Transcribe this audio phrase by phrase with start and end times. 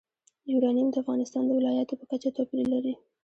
[0.51, 2.93] یورانیم د افغانستان د ولایاتو په کچه توپیر لري.